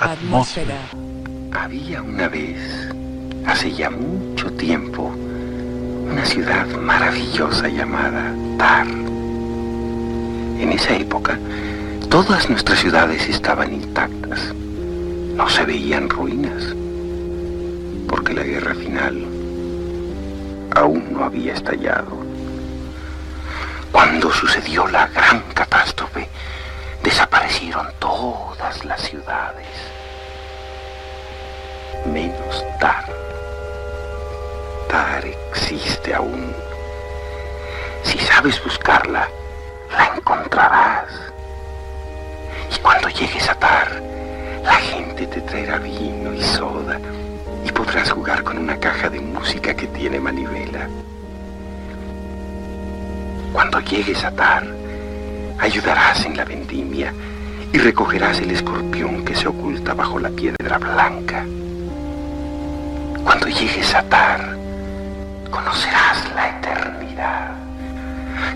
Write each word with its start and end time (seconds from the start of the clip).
Atmósfera. 0.00 0.76
Había 1.50 2.00
una 2.02 2.28
vez, 2.28 2.88
hace 3.44 3.72
ya 3.72 3.90
mucho 3.90 4.48
tiempo, 4.52 5.08
una 5.08 6.24
ciudad 6.24 6.68
maravillosa 6.68 7.66
llamada 7.66 8.32
Tar. 8.58 8.86
En 8.86 10.70
esa 10.72 10.94
época, 10.94 11.36
todas 12.08 12.48
nuestras 12.48 12.78
ciudades 12.78 13.28
estaban 13.28 13.74
intactas. 13.74 14.54
No 15.34 15.48
se 15.48 15.64
veían 15.64 16.08
ruinas, 16.08 16.76
porque 18.08 18.34
la 18.34 18.44
guerra 18.44 18.76
final 18.76 19.26
aún 20.76 21.12
no 21.12 21.24
había 21.24 21.54
estallado. 21.54 22.16
Cuando 23.90 24.30
sucedió 24.30 24.86
la 24.86 25.08
gran 25.08 25.42
catástrofe, 25.54 26.27
todas 27.98 28.84
las 28.84 29.00
ciudades, 29.02 29.66
menos 32.06 32.64
Tar. 32.80 33.04
Tar 34.88 35.24
existe 35.26 36.14
aún. 36.14 36.54
Si 38.04 38.18
sabes 38.18 38.62
buscarla, 38.64 39.28
la 39.92 40.16
encontrarás. 40.16 41.12
Y 42.74 42.78
cuando 42.80 43.08
llegues 43.08 43.48
a 43.48 43.54
Tar, 43.54 44.02
la 44.62 44.74
gente 44.74 45.26
te 45.26 45.40
traerá 45.42 45.78
vino 45.78 46.32
y 46.32 46.42
soda 46.42 46.98
y 47.64 47.72
podrás 47.72 48.10
jugar 48.10 48.42
con 48.44 48.58
una 48.58 48.78
caja 48.78 49.10
de 49.10 49.20
música 49.20 49.74
que 49.74 49.86
tiene 49.88 50.18
manivela. 50.18 50.88
Cuando 53.52 53.80
llegues 53.80 54.24
a 54.24 54.30
Tar, 54.30 54.64
ayudarás 55.58 56.24
en 56.24 56.36
la 56.36 56.44
vendimia 56.44 57.12
y 57.72 57.78
recogerás 57.78 58.40
el 58.40 58.50
escorpión 58.50 59.24
que 59.24 59.34
se 59.34 59.48
oculta 59.48 59.94
bajo 59.94 60.18
la 60.18 60.30
piedra 60.30 60.78
blanca. 60.78 61.44
Cuando 63.22 63.48
llegues 63.48 63.94
a 63.94 64.02
Tar, 64.04 64.56
conocerás 65.50 66.32
la 66.34 66.48
eternidad 66.48 67.50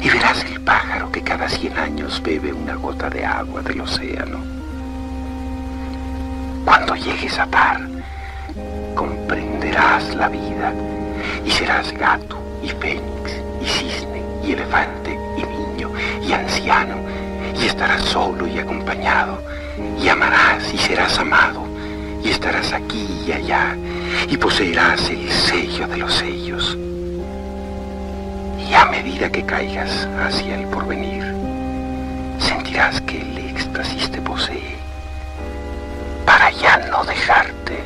y 0.01 0.09
verás 0.09 0.45
el 0.45 0.61
pájaro 0.63 1.11
que 1.13 1.23
cada 1.23 1.49
cien 1.49 1.77
años 1.77 2.23
bebe 2.23 2.53
una 2.53 2.75
gota 2.77 3.11
de 3.11 3.25
agua 3.25 3.63
del 3.63 3.81
océano. 3.83 4.39
Cuando 6.65 6.95
llegues 6.97 7.39
a 7.39 7.47
Tar, 7.47 7.81
comprenderás 8.95 10.15
la 10.15 10.29
vida 10.29 10.73
y 11.45 11.51
serás 11.51 11.93
gato 11.93 12.39
y 12.63 12.69
fénix 12.69 13.33
y 13.61 13.67
cisne 13.67 14.23
y 14.45 14.53
elefante 14.53 15.19
y 15.37 15.43
niño 15.43 15.91
y 16.23 16.33
anciano 16.33 16.97
y 17.63 17.67
estarás 17.67 18.03
solo 18.03 18.47
y 18.47 18.59
acompañado 18.59 19.41
y 20.01 20.09
amarás 20.09 20.75
y 20.75 20.79
serás 20.79 21.19
amado 21.19 21.65
y 22.25 22.31
estarás 22.31 22.73
aquí 22.73 23.07
y 23.27 23.33
allá 23.33 23.77
y 24.29 24.37
poseerás 24.37 25.09
el 25.11 25.31
sello 25.31 25.87
de 25.87 25.97
los 25.99 26.13
sellos. 26.13 26.77
Y 28.69 28.75
a 28.75 28.85
medida 28.87 29.31
que 29.31 29.45
caigas 29.45 30.09
hacia 30.25 30.61
el 30.61 30.67
porvenir, 30.69 31.23
sentirás 32.39 33.01
que 33.03 33.21
el 33.21 33.39
éxtasis 33.39 34.11
te 34.11 34.21
posee 34.21 34.77
para 36.27 36.51
ya 36.51 36.79
no 36.91 37.05
dejarte 37.05 37.85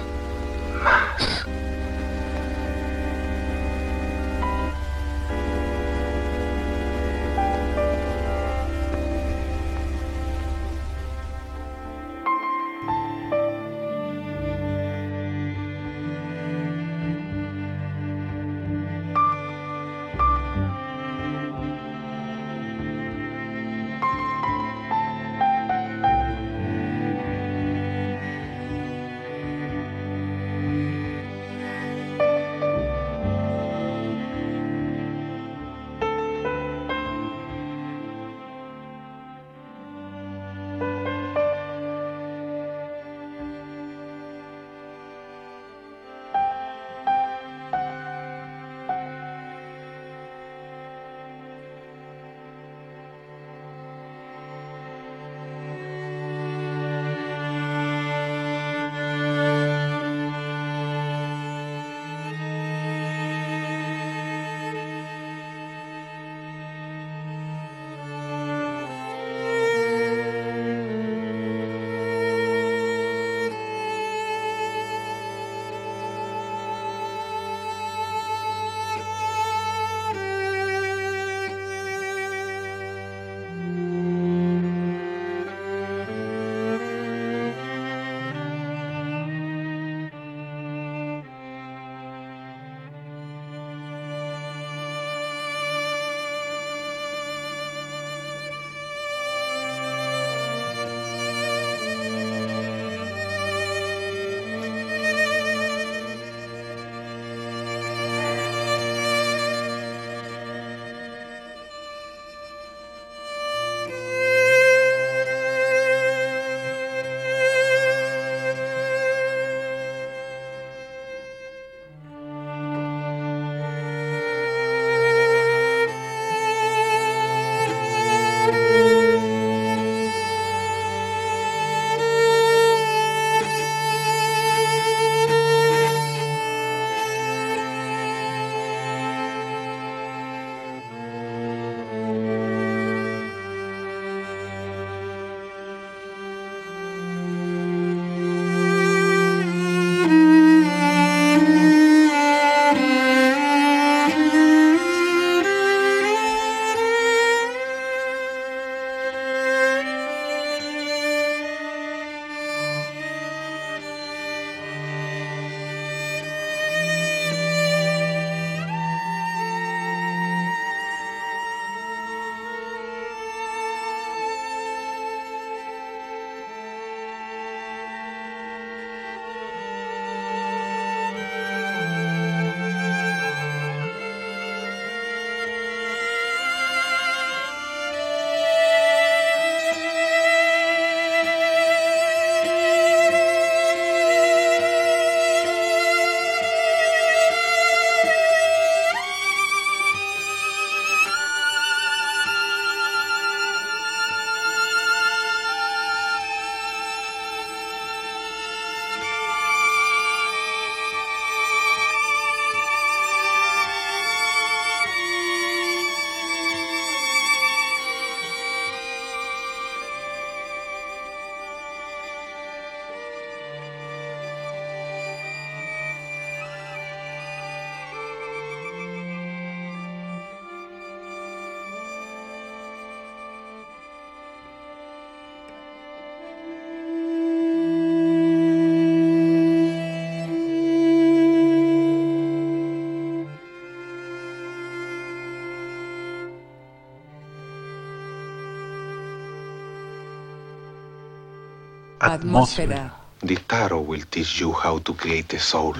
Atmósfera. 252.17 252.91
The 253.21 253.37
tarot 253.37 253.81
will 253.81 254.05
teach 254.11 254.41
you 254.41 254.53
how 254.53 254.79
to 254.79 254.95
create 254.95 255.35
a 255.35 255.39
soul. 255.39 255.75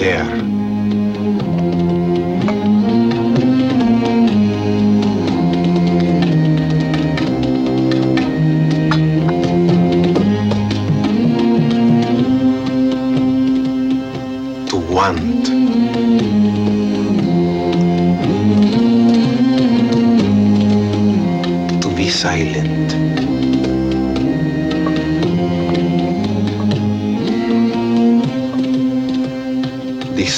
puder. 0.00 0.59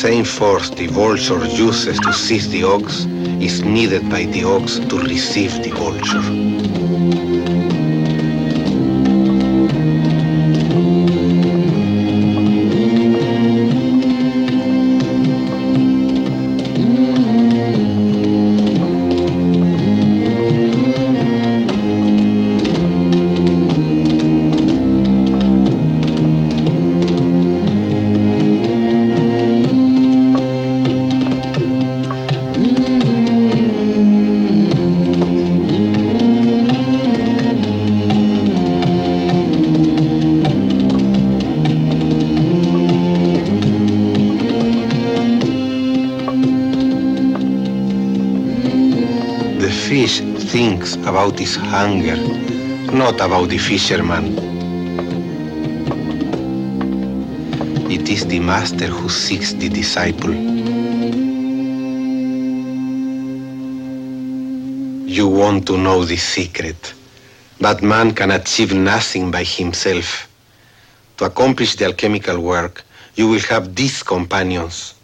Same 0.03 0.25
force 0.25 0.69
the 0.71 0.89
vulture 0.89 1.45
uses 1.47 2.01
to 2.01 2.13
seize 2.13 2.51
the 2.51 2.65
ox 2.65 3.05
is 3.41 3.63
needed 3.63 4.03
by 4.11 4.25
the 4.35 4.43
ox 4.43 4.81
to 4.91 4.99
receive 4.99 5.53
the 5.63 5.71
vulture. 5.71 6.52
Thinks 50.93 51.09
about 51.09 51.39
his 51.39 51.57
hunger, 51.57 52.17
not 52.93 53.21
about 53.21 53.49
the 53.49 53.59
fisherman. 53.59 54.37
It 57.91 58.09
is 58.09 58.27
the 58.27 58.41
master 58.41 58.87
who 58.87 59.09
seeks 59.09 59.53
the 59.53 59.69
disciple. 59.69 60.35
You 65.07 65.29
want 65.29 65.67
to 65.67 65.77
know 65.77 66.05
the 66.05 66.17
secret, 66.17 66.95
but 67.61 67.83
man 67.83 68.13
can 68.15 68.31
achieve 68.31 68.75
nothing 68.75 69.31
by 69.31 69.45
himself. 69.45 70.29
To 71.19 71.27
accomplish 71.27 71.77
the 71.77 71.85
alchemical 71.87 72.41
work, 72.41 72.85
you 73.15 73.29
will 73.29 73.41
have 73.51 73.75
these 73.75 74.03
companions. 74.03 74.95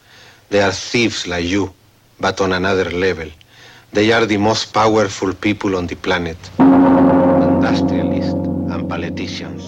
They 0.48 0.62
are 0.62 0.72
thieves 0.72 1.26
like 1.26 1.44
you, 1.44 1.72
but 2.18 2.40
on 2.40 2.52
another 2.52 2.90
level. 2.90 3.30
They 3.92 4.12
are 4.12 4.26
the 4.26 4.36
most 4.36 4.72
powerful 4.74 5.32
people 5.34 5.74
on 5.76 5.86
the 5.86 5.96
planet. 5.96 6.36
Industrialists 6.58 8.34
and 8.72 8.88
politicians. 8.88 9.64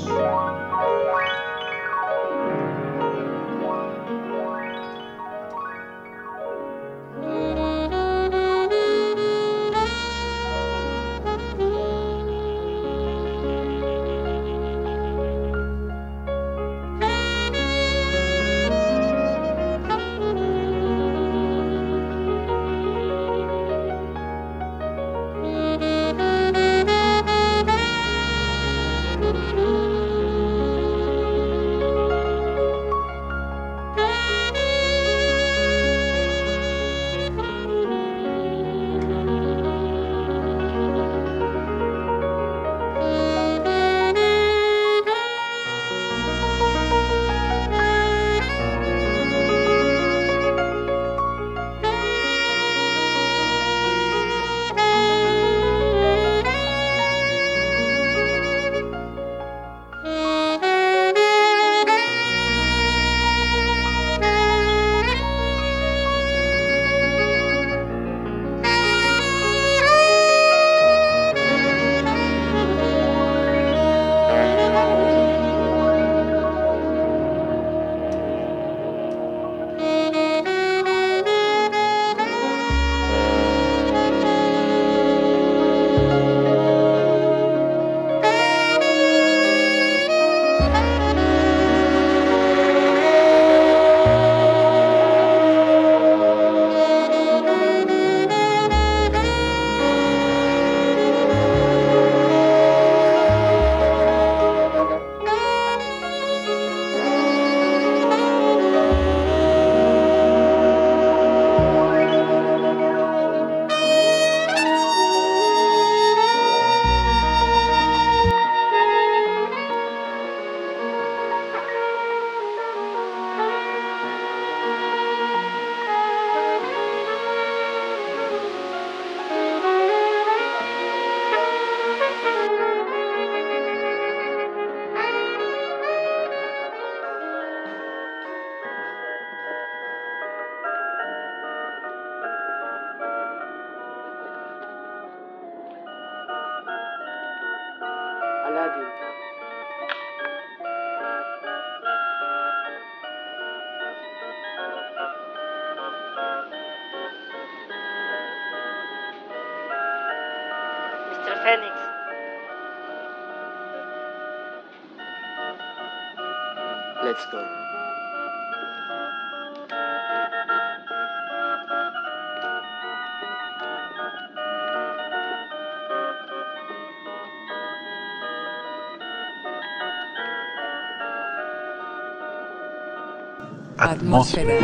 Atmósfera. 183.80 184.60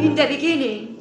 In 0.00 0.14
the 0.14 0.26
beginning. 0.28 0.93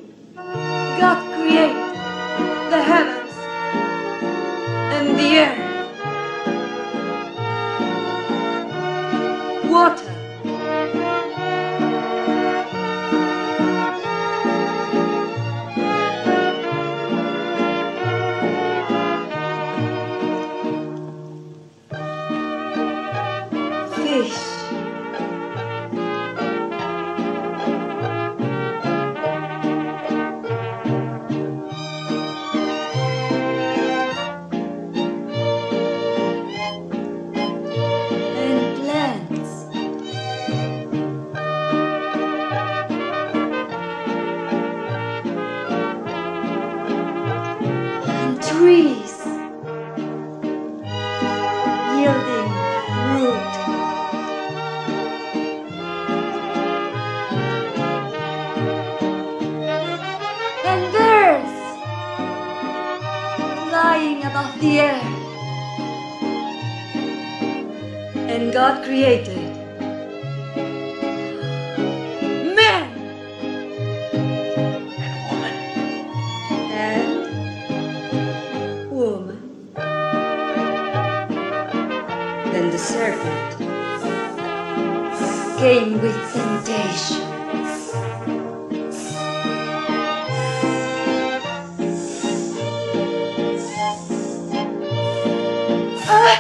Ah! 96.05 96.39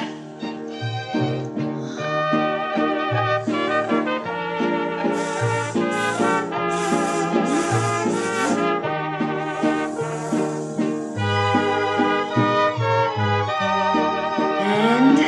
And 14.61 15.19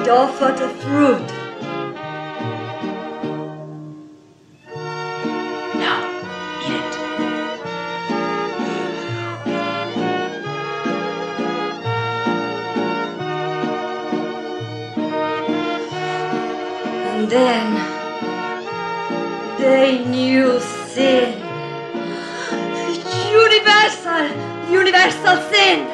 it 0.00 0.08
offered 0.08 0.60
a 0.60 0.68
fruit. 0.68 1.39
universal, 23.60 24.26
universal 24.70 25.36
sin. 25.50 25.86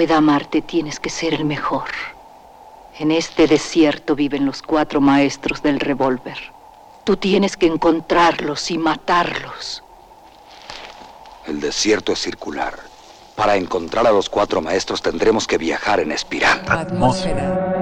pueda 0.00 0.16
amarte 0.16 0.62
tienes 0.62 0.98
que 0.98 1.10
ser 1.10 1.34
el 1.34 1.44
mejor. 1.44 1.90
En 2.98 3.10
este 3.10 3.46
desierto 3.46 4.16
viven 4.16 4.46
los 4.46 4.62
cuatro 4.62 4.98
maestros 4.98 5.62
del 5.62 5.78
revólver. 5.78 6.38
Tú 7.04 7.18
tienes 7.18 7.54
que 7.54 7.66
encontrarlos 7.66 8.70
y 8.70 8.78
matarlos. 8.78 9.82
El 11.46 11.60
desierto 11.60 12.14
es 12.14 12.18
circular. 12.18 12.78
Para 13.36 13.56
encontrar 13.56 14.06
a 14.06 14.10
los 14.10 14.30
cuatro 14.30 14.62
maestros 14.62 15.02
tendremos 15.02 15.46
que 15.46 15.58
viajar 15.58 16.00
en 16.00 16.12
espiral. 16.12 16.62
Atmósfera. 16.66 17.79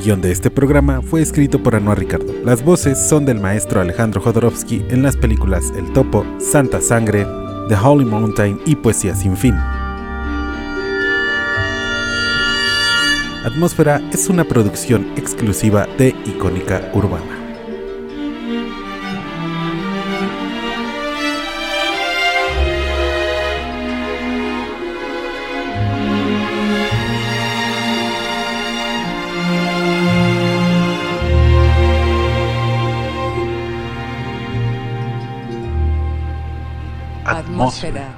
Guion 0.00 0.20
de 0.20 0.32
este 0.32 0.50
programa 0.50 1.02
fue 1.02 1.22
escrito 1.22 1.62
por 1.62 1.74
Anuar 1.74 1.98
Ricardo. 1.98 2.32
Las 2.44 2.62
voces 2.62 2.98
son 2.98 3.24
del 3.24 3.40
maestro 3.40 3.80
Alejandro 3.80 4.20
Jodorowsky 4.20 4.84
en 4.90 5.02
las 5.02 5.16
películas 5.16 5.72
El 5.76 5.92
Topo, 5.92 6.24
Santa 6.38 6.80
Sangre, 6.80 7.26
The 7.68 7.76
Holy 7.76 8.04
Mountain 8.04 8.60
y 8.66 8.76
Poesía 8.76 9.14
sin 9.14 9.36
fin. 9.36 9.54
Atmósfera 13.44 14.02
es 14.12 14.28
una 14.28 14.44
producción 14.44 15.06
exclusiva 15.16 15.86
de 15.96 16.14
Icónica 16.26 16.90
Urbana. 16.92 17.37
Atmósfera. 37.78 38.17